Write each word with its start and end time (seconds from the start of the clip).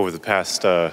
over 0.00 0.10
the 0.10 0.18
past 0.18 0.64
uh, 0.64 0.90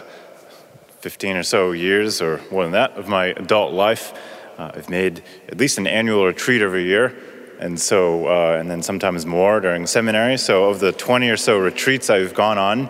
15 1.00 1.38
or 1.38 1.44
so 1.44 1.72
years, 1.72 2.22
or 2.22 2.42
more 2.52 2.64
than 2.64 2.74
that, 2.74 2.92
of 2.98 3.08
my 3.08 3.28
adult 3.28 3.72
life, 3.72 4.14
uh, 4.58 4.72
I've 4.76 4.90
made 4.90 5.24
at 5.48 5.58
least 5.58 5.78
an 5.78 5.88
annual 5.88 6.26
retreat 6.26 6.62
every 6.62 6.84
year, 6.84 7.16
and 7.58 7.80
so, 7.80 8.28
uh, 8.28 8.58
and 8.60 8.70
then 8.70 8.84
sometimes 8.84 9.26
more 9.26 9.62
during 9.62 9.88
seminary. 9.88 10.38
So, 10.38 10.66
of 10.66 10.82
the 10.82 10.92
20 10.92 11.30
or 11.30 11.38
so 11.38 11.58
retreats 11.58 12.10
I've 12.10 12.34
gone 12.34 12.58
on, 12.58 12.90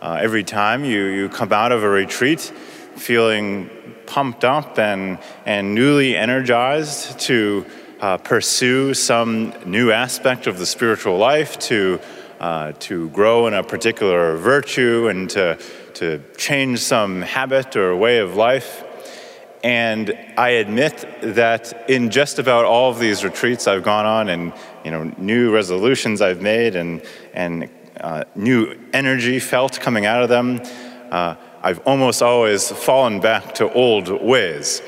uh, 0.00 0.20
every 0.22 0.44
time 0.44 0.84
you, 0.84 1.06
you 1.06 1.28
come 1.28 1.52
out 1.52 1.72
of 1.72 1.82
a 1.82 1.88
retreat 1.88 2.40
feeling 2.94 3.68
pumped 4.06 4.44
up 4.44 4.78
and, 4.78 5.18
and 5.46 5.74
newly 5.74 6.16
energized 6.16 7.18
to 7.20 7.66
uh, 8.00 8.18
pursue 8.18 8.94
some 8.94 9.52
new 9.66 9.90
aspect 9.90 10.46
of 10.46 10.60
the 10.60 10.66
spiritual 10.66 11.18
life, 11.18 11.58
to, 11.58 11.98
uh, 12.40 12.72
to 12.80 13.08
grow 13.10 13.46
in 13.46 13.54
a 13.54 13.62
particular 13.62 14.36
virtue, 14.36 15.08
and 15.08 15.30
to, 15.30 15.58
to 15.94 16.22
change 16.36 16.80
some 16.80 17.22
habit 17.22 17.76
or 17.76 17.94
way 17.94 18.18
of 18.18 18.34
life. 18.34 18.84
And 19.62 20.16
I 20.38 20.50
admit 20.50 21.06
that 21.20 21.90
in 21.90 22.10
just 22.10 22.38
about 22.38 22.64
all 22.64 22.90
of 22.90 22.98
these 22.98 23.24
retreats 23.24 23.68
I've 23.68 23.82
gone 23.82 24.06
on, 24.06 24.28
and 24.30 24.54
you 24.84 24.90
know, 24.90 25.04
new 25.18 25.52
resolutions 25.52 26.22
I've 26.22 26.40
made, 26.40 26.76
and 26.76 27.02
and 27.34 27.68
uh, 28.00 28.24
new 28.34 28.74
energy 28.94 29.38
felt 29.38 29.78
coming 29.78 30.06
out 30.06 30.22
of 30.22 30.30
them, 30.30 30.62
uh, 31.10 31.34
I've 31.62 31.80
almost 31.80 32.22
always 32.22 32.70
fallen 32.70 33.20
back 33.20 33.54
to 33.56 33.70
old 33.72 34.08
ways. 34.08 34.80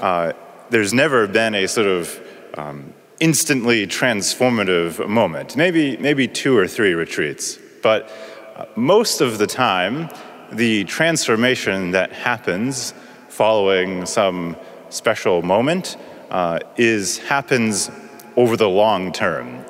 Uh, 0.00 0.32
there's 0.70 0.94
never 0.94 1.26
been 1.26 1.54
a 1.54 1.68
sort 1.68 1.86
of 1.86 2.20
um, 2.56 2.94
instantly 3.24 3.86
transformative 3.86 5.08
moment. 5.08 5.56
Maybe 5.56 5.96
maybe 5.96 6.28
two 6.28 6.54
or 6.58 6.68
three 6.68 6.92
retreats, 6.92 7.58
but 7.82 8.10
most 8.76 9.22
of 9.22 9.38
the 9.38 9.46
time, 9.46 10.10
the 10.52 10.84
transformation 10.84 11.92
that 11.92 12.12
happens 12.12 12.92
following 13.30 14.04
some 14.04 14.56
special 14.90 15.40
moment 15.40 15.96
uh, 16.30 16.58
is 16.76 17.16
happens 17.16 17.90
over 18.36 18.58
the 18.58 18.68
long 18.68 19.10
term. 19.10 19.64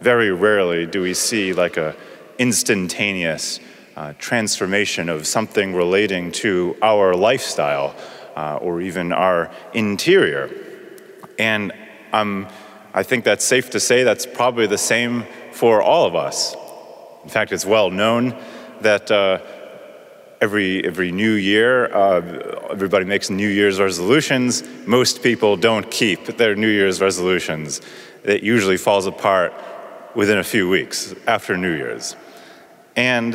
Very 0.00 0.30
rarely 0.30 0.86
do 0.86 1.02
we 1.02 1.12
see 1.12 1.52
like 1.52 1.76
a 1.76 1.96
instantaneous 2.38 3.58
uh, 3.96 4.12
transformation 4.20 5.08
of 5.08 5.26
something 5.26 5.74
relating 5.74 6.30
to 6.44 6.76
our 6.82 7.16
lifestyle 7.16 7.96
uh, 8.36 8.58
or 8.62 8.80
even 8.80 9.12
our 9.12 9.50
interior. 9.74 10.48
And 11.36 11.72
um, 12.12 12.46
I 12.94 13.02
think 13.02 13.24
that's 13.24 13.44
safe 13.44 13.70
to 13.70 13.80
say 13.80 14.02
that's 14.02 14.26
probably 14.26 14.66
the 14.66 14.78
same 14.78 15.24
for 15.52 15.80
all 15.80 16.06
of 16.06 16.14
us. 16.14 16.54
In 17.24 17.30
fact, 17.30 17.52
it's 17.52 17.64
well 17.64 17.90
known 17.90 18.36
that 18.80 19.10
uh, 19.10 19.38
every 20.40 20.84
every 20.84 21.12
new 21.12 21.32
year 21.32 21.94
uh, 21.94 22.68
everybody 22.70 23.04
makes 23.04 23.30
new 23.30 23.48
year's 23.48 23.80
resolutions. 23.80 24.62
Most 24.86 25.22
people 25.22 25.56
don't 25.56 25.90
keep 25.90 26.26
their 26.36 26.54
new 26.54 26.68
year's 26.68 27.00
resolutions. 27.00 27.80
It 28.24 28.42
usually 28.42 28.76
falls 28.76 29.06
apart 29.06 29.54
within 30.14 30.38
a 30.38 30.44
few 30.44 30.68
weeks 30.68 31.14
after 31.26 31.56
new 31.56 31.74
year's. 31.74 32.16
And 32.94 33.34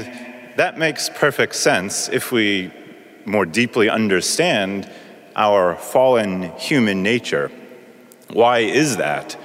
that 0.58 0.78
makes 0.78 1.10
perfect 1.10 1.56
sense 1.56 2.10
if 2.10 2.32
we 2.32 2.72
more 3.26 3.46
deeply 3.46 3.90
understand 3.90 4.90
our 5.36 5.76
fallen 5.76 6.52
human 6.58 7.02
nature. 7.02 7.52
Why 8.30 8.60
is 8.60 8.98
that 8.98 9.38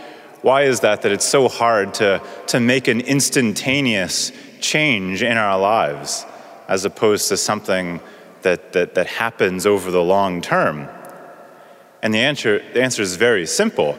why 0.43 0.62
is 0.62 0.81
that 0.81 1.03
that 1.03 1.12
it's 1.12 1.25
so 1.25 1.48
hard 1.48 1.95
to, 1.95 2.21
to 2.48 2.61
make 2.61 2.89
an 2.89 3.01
instantaneous 3.01 4.33
change 4.61 5.23
in 5.23 5.37
our 5.37 5.59
lives 5.59 6.27
as 6.69 6.84
opposed 6.84 7.29
to 7.29 7.37
something 7.37 8.01
that, 8.43 8.73
that, 8.73 8.95
that 8.95 9.07
happens 9.07 9.67
over 9.67 9.91
the 9.91 10.03
long 10.03 10.43
term? 10.43 10.89
And 12.03 12.12
the 12.12 12.19
answer, 12.19 12.59
the 12.75 12.83
answer 12.83 13.03
is 13.03 13.17
very 13.17 13.47
simple 13.47 13.99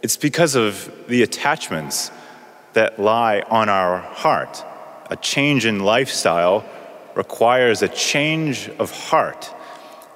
it's 0.00 0.16
because 0.16 0.54
of 0.54 0.92
the 1.08 1.22
attachments 1.22 2.12
that 2.74 3.00
lie 3.00 3.40
on 3.50 3.68
our 3.68 3.98
heart. 3.98 4.64
A 5.10 5.16
change 5.16 5.66
in 5.66 5.80
lifestyle 5.80 6.64
requires 7.16 7.82
a 7.82 7.88
change 7.88 8.68
of 8.78 8.90
heart, 8.92 9.52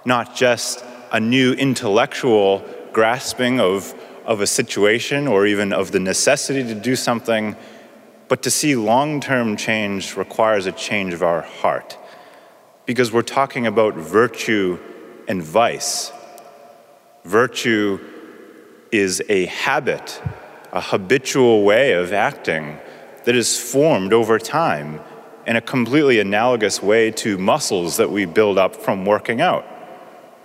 not 0.04 0.36
just 0.36 0.84
a 1.10 1.18
new 1.18 1.52
intellectual 1.54 2.64
grasping 2.92 3.58
of, 3.58 3.92
of 4.24 4.40
a 4.40 4.46
situation 4.46 5.26
or 5.26 5.46
even 5.46 5.72
of 5.72 5.92
the 5.92 6.00
necessity 6.00 6.62
to 6.64 6.74
do 6.74 6.96
something 6.96 7.56
but 8.32 8.42
to 8.44 8.50
see 8.50 8.74
long 8.76 9.20
term 9.20 9.58
change 9.58 10.16
requires 10.16 10.64
a 10.64 10.72
change 10.72 11.12
of 11.12 11.22
our 11.22 11.42
heart. 11.42 11.98
Because 12.86 13.12
we're 13.12 13.20
talking 13.20 13.66
about 13.66 13.92
virtue 13.92 14.78
and 15.28 15.42
vice. 15.42 16.10
Virtue 17.24 18.00
is 18.90 19.22
a 19.28 19.44
habit, 19.44 20.22
a 20.72 20.80
habitual 20.80 21.62
way 21.62 21.92
of 21.92 22.14
acting 22.14 22.78
that 23.24 23.36
is 23.36 23.60
formed 23.60 24.14
over 24.14 24.38
time 24.38 25.00
in 25.46 25.56
a 25.56 25.60
completely 25.60 26.18
analogous 26.18 26.82
way 26.82 27.10
to 27.10 27.36
muscles 27.36 27.98
that 27.98 28.10
we 28.10 28.24
build 28.24 28.56
up 28.56 28.74
from 28.74 29.04
working 29.04 29.42
out. 29.42 29.66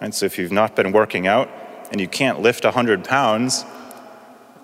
And 0.01 0.13
so, 0.13 0.25
if 0.25 0.37
you've 0.37 0.51
not 0.51 0.75
been 0.75 0.91
working 0.91 1.25
out 1.25 1.49
and 1.91 2.01
you 2.01 2.07
can't 2.07 2.41
lift 2.41 2.63
100 2.63 3.03
pounds, 3.03 3.65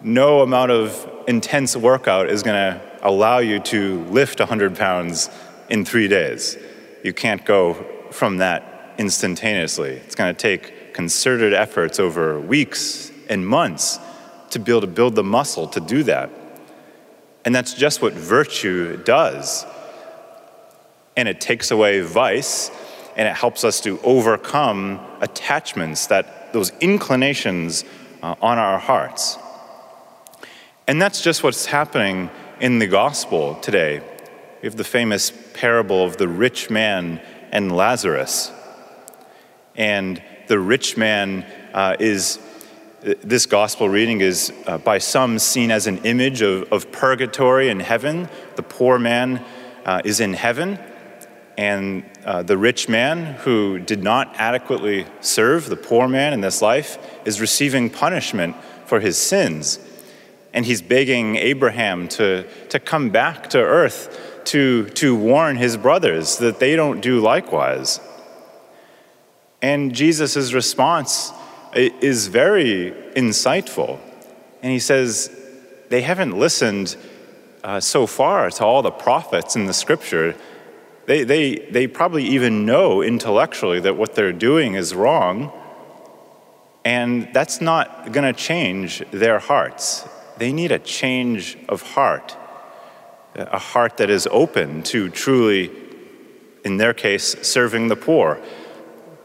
no 0.02 0.42
amount 0.42 0.72
of 0.72 1.10
intense 1.28 1.76
workout 1.76 2.30
is 2.30 2.44
going 2.44 2.56
to 2.56 2.82
allow 3.02 3.40
you 3.40 3.60
to 3.60 4.04
lift 4.06 4.40
100 4.40 4.76
pounds 4.76 5.30
in 5.70 5.86
three 5.86 6.08
days. 6.08 6.58
You 7.04 7.14
can't 7.14 7.46
go 7.46 7.86
from 8.12 8.38
that 8.38 8.96
instantaneously. 8.98 9.92
It's 9.92 10.16
going 10.16 10.34
to 10.34 10.40
take 10.40 10.94
concerted 10.94 11.54
efforts 11.54 12.00
over 12.00 12.40
weeks 12.40 13.12
and 13.30 13.48
months 13.48 14.00
to 14.52 14.60
be 14.60 14.72
able 14.72 14.82
to 14.82 14.88
build 14.88 15.16
the 15.16 15.24
muscle 15.24 15.68
to 15.70 15.80
do 15.80 16.04
that. 16.04 16.30
And 17.46 17.54
that's 17.54 17.74
just 17.74 18.02
what 18.02 18.14
virtue 18.14 18.98
does. 19.04 19.66
And 21.18 21.28
it 21.28 21.42
takes 21.42 21.72
away 21.72 22.02
vice 22.02 22.72
and 23.16 23.28
it 23.28 23.36
helps 23.36 23.64
us 23.64 23.82
to 23.82 24.00
overcome 24.02 25.00
attachments 25.22 26.08
that 26.08 26.43
those 26.54 26.72
inclinations 26.80 27.84
uh, 28.22 28.36
on 28.42 28.58
our 28.58 28.80
hearts. 28.80 29.38
And 30.88 31.02
that's 31.02 31.22
just 31.22 31.44
what's 31.44 31.66
happening 31.66 32.30
in 32.62 32.80
the 32.80 32.88
gospel 32.88 33.56
today. 33.56 34.00
We 34.62 34.68
have 34.68 34.78
the 34.78 34.84
famous 34.84 35.32
parable 35.54 36.06
of 36.06 36.18
the 36.18 36.28
rich 36.28 36.70
man 36.70 37.22
and 37.52 37.76
Lazarus. 37.76 38.52
And 39.76 40.22
the 40.48 40.60
rich 40.60 40.96
man 40.96 41.46
uh, 41.74 41.98
is, 42.00 42.40
this 43.02 43.46
gospel 43.46 43.90
reading 43.90 44.22
is 44.22 44.54
uh, 44.68 44.78
by 44.78 45.00
some 45.00 45.40
seen 45.40 45.72
as 45.72 45.88
an 45.88 45.98
image 46.06 46.42
of, 46.42 46.72
of 46.72 46.92
purgatory 46.92 47.70
in 47.70 47.80
heaven. 47.80 48.30
The 48.56 48.64
poor 48.64 49.00
man 49.00 49.44
uh, 49.86 50.02
is 50.06 50.20
in 50.20 50.34
heaven, 50.34 50.80
and 51.58 52.04
uh, 52.26 52.44
the 52.44 52.58
rich 52.58 52.90
man 52.90 53.36
who 53.42 53.80
did 53.80 54.04
not 54.04 54.34
adequately 54.38 55.06
serve 55.22 55.70
the 55.70 55.76
poor 55.76 56.08
man 56.08 56.34
in 56.34 56.42
this 56.42 56.62
life 56.62 56.98
is 57.26 57.40
receiving 57.40 57.90
punishment 57.90 58.56
for 58.86 59.00
his 59.00 59.18
sins 59.18 59.80
and 60.54 60.66
he's 60.66 60.82
begging 60.82 61.36
Abraham 61.36 62.08
to, 62.10 62.44
to 62.70 62.80
come 62.80 63.10
back 63.10 63.50
to 63.50 63.60
earth 63.60 64.42
to, 64.46 64.88
to 64.90 65.16
warn 65.16 65.58
his 65.58 65.78
brothers 65.78 66.38
that 66.38 66.60
they 66.60 66.76
don't 66.76 67.02
do 67.02 67.20
likewise. 67.20 68.00
And 69.62 69.96
Jesus' 69.96 70.54
response 70.54 71.32
is 71.74 72.28
very 72.28 72.92
insightful. 73.16 74.00
And 74.62 74.72
he 74.72 74.80
says, 74.80 75.32
They 75.90 76.02
haven't 76.02 76.38
listened 76.38 76.98
uh, 77.64 77.80
so 77.80 78.06
far 78.06 78.50
to 78.52 78.66
all 78.66 78.82
the 78.82 78.92
prophets 78.92 79.56
in 79.56 79.66
the 79.66 79.74
scripture. 79.74 80.36
They, 81.06 81.24
they, 81.24 81.56
they 81.56 81.88
probably 81.88 82.24
even 82.26 82.66
know 82.66 83.02
intellectually 83.02 83.80
that 83.82 83.98
what 83.98 84.16
they're 84.16 84.32
doing 84.32 84.76
is 84.76 84.96
wrong. 84.96 85.52
And 86.86 87.34
that's 87.34 87.62
not 87.62 88.12
going 88.12 88.32
to 88.32 88.38
change 88.38 89.04
their 89.12 89.40
hearts 89.40 90.08
they 90.38 90.52
need 90.52 90.72
a 90.72 90.80
change 90.80 91.58
of 91.70 91.82
heart, 91.82 92.36
a 93.36 93.60
heart 93.60 93.98
that 93.98 94.10
is 94.10 94.28
open 94.32 94.84
to 94.84 95.10
truly, 95.10 95.72
in 96.64 96.78
their 96.78 96.94
case, 96.94 97.36
serving 97.42 97.88
the 97.88 97.96
poor. 97.96 98.40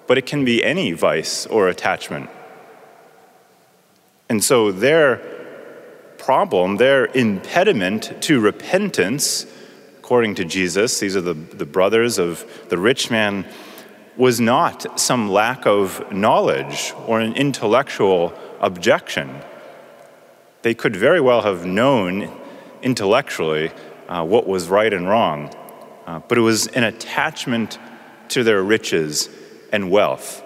But 0.06 0.18
it 0.18 0.26
can 0.26 0.44
be 0.44 0.64
any 0.64 0.92
vice 0.92 1.46
or 1.46 1.68
attachment. 1.68 2.30
And 4.28 4.44
so 4.44 4.70
their 4.70 5.16
problem, 6.18 6.76
their 6.76 7.06
impediment 7.06 8.20
to 8.22 8.40
repentance, 8.40 9.46
according 10.08 10.34
to 10.34 10.42
Jesus, 10.42 11.00
these 11.00 11.14
are 11.14 11.20
the, 11.20 11.34
the 11.34 11.66
brothers 11.66 12.18
of 12.18 12.42
the 12.70 12.78
rich 12.78 13.10
man, 13.10 13.44
was 14.16 14.40
not 14.40 14.98
some 14.98 15.28
lack 15.28 15.66
of 15.66 16.10
knowledge 16.10 16.94
or 17.06 17.20
an 17.20 17.34
intellectual 17.34 18.32
objection 18.58 19.28
they 20.62 20.72
could 20.72 20.96
very 20.96 21.20
well 21.20 21.42
have 21.42 21.66
known 21.66 22.34
intellectually 22.80 23.70
uh, 24.08 24.24
what 24.24 24.46
was 24.46 24.70
right 24.70 24.94
and 24.94 25.06
wrong. 25.06 25.54
uh, 26.06 26.20
but 26.26 26.38
it 26.38 26.40
was 26.40 26.68
an 26.68 26.84
attachment 26.84 27.78
to 28.28 28.42
their 28.42 28.62
riches 28.62 29.28
and 29.72 29.90
wealth. 29.90 30.42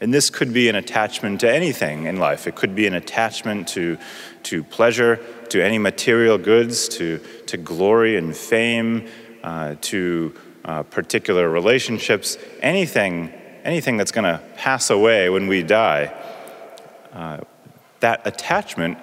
And 0.00 0.14
this 0.14 0.30
could 0.30 0.52
be 0.54 0.68
an 0.68 0.76
attachment 0.76 1.40
to 1.40 1.52
anything 1.52 2.06
in 2.06 2.18
life. 2.18 2.46
It 2.46 2.54
could 2.54 2.74
be 2.74 2.86
an 2.86 2.94
attachment 2.94 3.68
to, 3.68 3.98
to 4.44 4.64
pleasure, 4.64 5.20
to 5.50 5.62
any 5.62 5.78
material 5.78 6.38
goods, 6.38 6.88
to, 6.90 7.18
to 7.46 7.58
glory 7.58 8.16
and 8.16 8.34
fame, 8.34 9.08
uh, 9.42 9.74
to 9.82 10.34
uh, 10.64 10.82
particular 10.84 11.50
relationships, 11.50 12.38
anything, 12.62 13.28
anything 13.62 13.98
that's 13.98 14.12
going 14.12 14.24
to 14.24 14.42
pass 14.56 14.88
away 14.88 15.28
when 15.28 15.48
we 15.48 15.62
die. 15.62 16.14
Uh, 17.12 17.40
that 18.00 18.26
attachment 18.26 18.96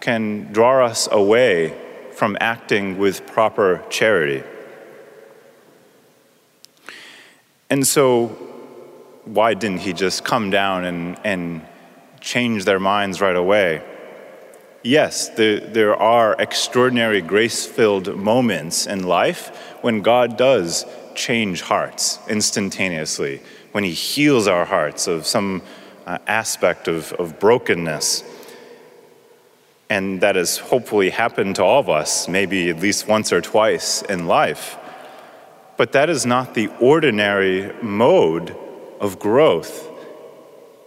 can 0.00 0.52
draw 0.52 0.84
us 0.84 1.08
away 1.10 1.78
from 2.12 2.36
acting 2.40 2.98
with 2.98 3.26
proper 3.26 3.82
charity. 3.88 4.42
And 7.70 7.86
so, 7.86 8.51
why 9.24 9.54
didn't 9.54 9.80
he 9.80 9.92
just 9.92 10.24
come 10.24 10.50
down 10.50 10.84
and, 10.84 11.18
and 11.24 11.66
change 12.20 12.64
their 12.64 12.80
minds 12.80 13.20
right 13.20 13.36
away? 13.36 13.82
Yes, 14.82 15.28
there, 15.30 15.60
there 15.60 15.96
are 15.96 16.34
extraordinary 16.38 17.20
grace 17.20 17.64
filled 17.64 18.16
moments 18.16 18.86
in 18.86 19.04
life 19.04 19.48
when 19.80 20.02
God 20.02 20.36
does 20.36 20.84
change 21.14 21.62
hearts 21.62 22.18
instantaneously, 22.28 23.40
when 23.70 23.84
he 23.84 23.92
heals 23.92 24.48
our 24.48 24.64
hearts 24.64 25.06
of 25.06 25.24
some 25.24 25.62
uh, 26.04 26.18
aspect 26.26 26.88
of, 26.88 27.12
of 27.12 27.38
brokenness. 27.38 28.24
And 29.88 30.20
that 30.22 30.34
has 30.36 30.58
hopefully 30.58 31.10
happened 31.10 31.56
to 31.56 31.64
all 31.64 31.78
of 31.78 31.88
us, 31.88 32.26
maybe 32.26 32.70
at 32.70 32.80
least 32.80 33.06
once 33.06 33.32
or 33.32 33.40
twice 33.40 34.02
in 34.02 34.26
life. 34.26 34.76
But 35.76 35.92
that 35.92 36.10
is 36.10 36.26
not 36.26 36.54
the 36.54 36.68
ordinary 36.80 37.72
mode 37.82 38.56
of 39.02 39.18
growth 39.18 39.90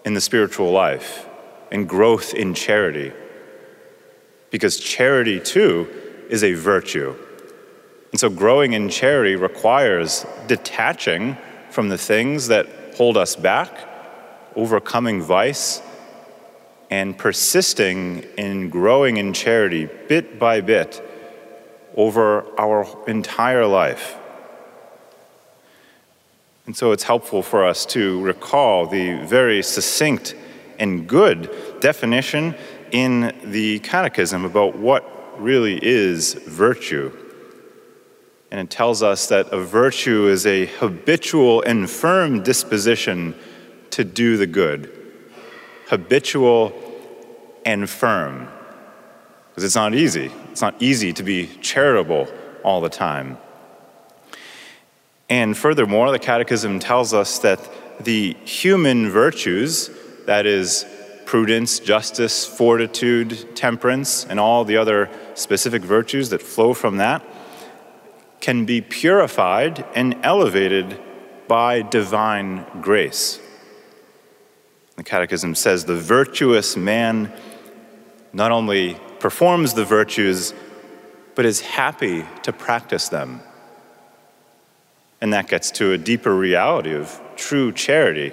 in 0.06 0.14
the 0.14 0.22
spiritual 0.22 0.72
life 0.72 1.28
and 1.70 1.88
growth 1.88 2.34
in 2.34 2.54
charity. 2.54 3.12
Because 4.50 4.80
charity, 4.80 5.40
too, 5.42 5.90
is 6.30 6.44
a 6.44 6.54
virtue. 6.54 7.14
And 8.12 8.20
so 8.20 8.30
growing 8.30 8.72
in 8.72 8.88
charity 8.88 9.36
requires 9.36 10.26
detaching 10.48 11.38
from 11.70 11.90
the 11.90 11.98
things 11.98 12.48
that 12.48 12.68
hold 12.96 13.18
us 13.18 13.36
back, 13.36 13.78
overcoming 14.56 15.22
vice, 15.22 15.82
and 16.90 17.18
persisting 17.18 18.24
in 18.38 18.70
growing 18.70 19.18
in 19.18 19.34
charity 19.34 19.90
bit 20.08 20.40
by 20.40 20.62
bit 20.62 21.04
over 21.98 22.46
our 22.58 22.88
entire 23.10 23.66
life. 23.66 24.18
And 26.66 26.76
so 26.76 26.92
it's 26.92 27.04
helpful 27.04 27.44
for 27.44 27.66
us 27.66 27.86
to 27.88 28.22
recall 28.22 28.88
the 28.88 29.24
very 29.26 29.62
succinct 29.62 30.36
and 30.80 31.08
good 31.08 31.50
definition 31.80 32.56
in 32.92 33.36
the 33.44 33.80
Catechism 33.80 34.46
about 34.46 34.76
what 34.76 35.40
really 35.40 35.80
is 35.84 36.34
virtue. 36.34 37.12
And 38.52 38.60
it 38.60 38.70
tells 38.70 39.04
us 39.04 39.28
that 39.28 39.48
a 39.50 39.60
virtue 39.60 40.28
is 40.28 40.46
a 40.46 40.66
habitual 40.66 41.62
and 41.64 41.90
firm 41.90 42.42
disposition 42.42 43.36
to 43.92 44.04
do 44.04 44.38
the 44.38 44.48
good. 44.48 44.92
Habitual 45.88 46.74
and 47.66 47.90
firm. 47.90 48.48
Because 49.50 49.64
it's 49.64 49.76
not 49.76 49.94
easy. 49.94 50.32
It's 50.52 50.62
not 50.62 50.76
easy 50.82 51.14
to 51.14 51.24
be 51.24 51.48
charitable 51.62 52.28
all 52.64 52.82
the 52.82 52.90
time. 52.90 53.38
And 55.30 55.58
furthermore, 55.58 56.12
the 56.12 56.20
Catechism 56.20 56.80
tells 56.80 57.14
us 57.14 57.40
that 57.40 57.60
the 58.00 58.36
human 58.46 59.10
virtues, 59.10 59.90
that 60.26 60.46
is, 60.46 60.86
prudence, 61.26 61.80
justice, 61.80 62.46
fortitude, 62.46 63.56
temperance, 63.56 64.26
and 64.26 64.40
all 64.40 64.64
the 64.64 64.78
other 64.78 65.10
specific 65.34 65.82
virtues 65.82 66.30
that 66.30 66.42
flow 66.42 66.74
from 66.74 66.98
that, 66.98 67.26
can 68.40 68.66
be 68.66 68.82
purified 68.82 69.84
and 69.96 70.16
elevated 70.22 71.00
by 71.48 71.82
divine 71.82 72.66
grace. 72.82 73.40
The 74.98 75.04
Catechism 75.04 75.56
says 75.56 75.86
the 75.86 75.96
virtuous 75.96 76.78
man 76.78 77.34
not 78.32 78.52
only 78.52 79.00
performs 79.20 79.74
the 79.74 79.86
virtues, 79.86 80.54
but 81.34 81.46
is 81.46 81.62
happy 81.62 82.26
to 82.44 82.54
practice 82.54 83.10
them. 83.10 83.42
And 85.26 85.34
that 85.34 85.48
gets 85.48 85.72
to 85.72 85.92
a 85.92 85.98
deeper 85.98 86.36
reality 86.36 86.94
of 86.94 87.20
true 87.36 87.72
charity. 87.72 88.32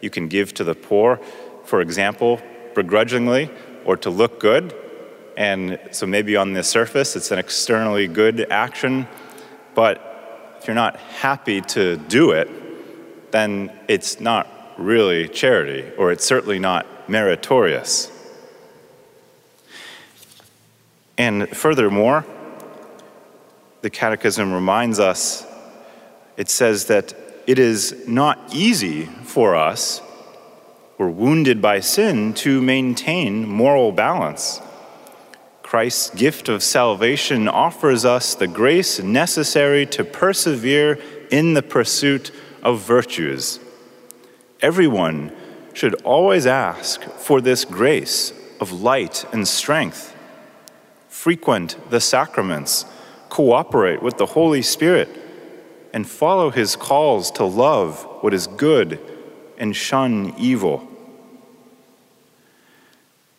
You 0.00 0.08
can 0.08 0.28
give 0.28 0.54
to 0.54 0.64
the 0.64 0.74
poor, 0.74 1.20
for 1.66 1.82
example, 1.82 2.40
begrudgingly 2.74 3.50
or 3.84 3.98
to 3.98 4.08
look 4.08 4.40
good. 4.40 4.74
And 5.36 5.78
so 5.90 6.06
maybe 6.06 6.34
on 6.34 6.54
the 6.54 6.62
surface 6.62 7.16
it's 7.16 7.32
an 7.32 7.38
externally 7.38 8.08
good 8.08 8.50
action, 8.50 9.06
but 9.74 10.56
if 10.58 10.66
you're 10.66 10.74
not 10.74 10.96
happy 10.96 11.60
to 11.76 11.98
do 11.98 12.30
it, 12.30 12.48
then 13.30 13.70
it's 13.86 14.18
not 14.18 14.48
really 14.78 15.28
charity, 15.28 15.84
or 15.98 16.12
it's 16.12 16.24
certainly 16.24 16.58
not 16.58 16.86
meritorious. 17.10 18.10
And 21.18 21.46
furthermore, 21.50 22.24
the 23.82 23.90
Catechism 23.90 24.50
reminds 24.50 24.98
us 24.98 25.46
it 26.36 26.48
says 26.48 26.86
that 26.86 27.14
it 27.46 27.58
is 27.58 28.06
not 28.06 28.38
easy 28.52 29.06
for 29.06 29.54
us, 29.54 30.02
we're 30.98 31.10
wounded 31.10 31.60
by 31.60 31.80
sin, 31.80 32.34
to 32.34 32.60
maintain 32.62 33.46
moral 33.46 33.92
balance. 33.92 34.60
Christ's 35.62 36.10
gift 36.10 36.48
of 36.48 36.62
salvation 36.62 37.48
offers 37.48 38.04
us 38.04 38.34
the 38.34 38.46
grace 38.46 39.00
necessary 39.00 39.84
to 39.86 40.04
persevere 40.04 40.98
in 41.30 41.54
the 41.54 41.62
pursuit 41.62 42.30
of 42.62 42.80
virtues. 42.80 43.60
Everyone 44.60 45.32
should 45.74 45.94
always 46.02 46.46
ask 46.46 47.02
for 47.02 47.40
this 47.40 47.64
grace 47.64 48.32
of 48.60 48.72
light 48.72 49.24
and 49.32 49.46
strength. 49.46 50.16
Frequent 51.08 51.76
the 51.90 52.00
sacraments, 52.00 52.86
cooperate 53.28 54.02
with 54.02 54.16
the 54.16 54.26
Holy 54.26 54.62
Spirit 54.62 55.25
and 55.96 56.06
follow 56.06 56.50
his 56.50 56.76
calls 56.76 57.30
to 57.30 57.42
love 57.42 58.02
what 58.20 58.34
is 58.34 58.46
good 58.48 59.00
and 59.56 59.74
shun 59.74 60.34
evil. 60.36 60.86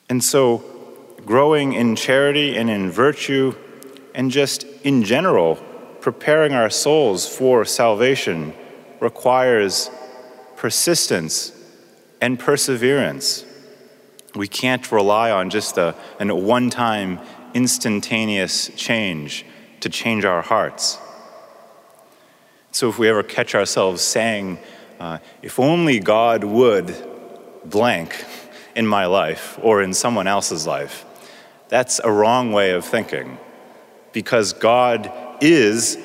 And 0.09 0.23
so, 0.23 0.63
growing 1.23 1.73
in 1.73 1.95
charity 1.95 2.57
and 2.57 2.67
in 2.67 2.89
virtue, 2.89 3.53
and 4.15 4.31
just 4.31 4.63
in 4.83 5.03
general, 5.03 5.57
preparing 6.01 6.53
our 6.53 6.71
souls 6.71 7.29
for 7.29 7.63
salvation 7.63 8.55
requires 8.99 9.91
persistence 10.55 11.51
and 12.19 12.39
perseverance. 12.39 13.45
We 14.33 14.47
can't 14.47 14.91
rely 14.91 15.29
on 15.29 15.51
just 15.51 15.77
a, 15.77 15.93
one 16.19 16.71
time 16.71 17.19
instantaneous 17.53 18.69
change 18.75 19.45
to 19.81 19.89
change 19.89 20.25
our 20.25 20.41
hearts. 20.41 20.97
So 22.77 22.89
if 22.89 22.99
we 22.99 23.09
ever 23.09 23.23
catch 23.23 23.55
ourselves 23.55 24.03
saying, 24.03 24.59
uh, 24.99 25.17
if 25.41 25.59
only 25.59 25.99
God 25.99 26.43
would 26.43 26.95
blank 27.65 28.23
in 28.75 28.85
my 28.85 29.07
life 29.07 29.57
or 29.63 29.81
in 29.81 29.95
someone 29.95 30.27
else's 30.27 30.67
life, 30.67 31.03
that's 31.69 31.97
a 31.97 32.11
wrong 32.11 32.51
way 32.51 32.73
of 32.73 32.85
thinking 32.85 33.39
because 34.13 34.53
God 34.53 35.11
is 35.41 35.97